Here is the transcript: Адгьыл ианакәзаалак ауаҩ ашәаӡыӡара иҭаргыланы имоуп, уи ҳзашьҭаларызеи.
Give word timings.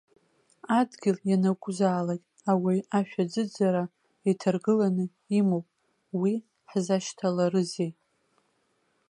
Адгьыл 0.77 1.17
ианакәзаалак 1.31 2.21
ауаҩ 2.51 2.79
ашәаӡыӡара 2.97 3.83
иҭаргыланы 4.29 5.05
имоуп, 5.37 5.67
уи 6.19 6.33
ҳзашьҭаларызеи. 6.69 7.91